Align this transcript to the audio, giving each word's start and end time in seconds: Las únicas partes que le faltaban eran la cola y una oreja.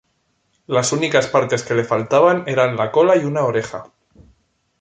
Las 0.65 0.93
únicas 0.93 1.27
partes 1.27 1.61
que 1.61 1.75
le 1.75 1.83
faltaban 1.83 2.43
eran 2.47 2.75
la 2.75 2.89
cola 2.91 3.15
y 3.17 3.23
una 3.23 3.43
oreja. 3.43 3.91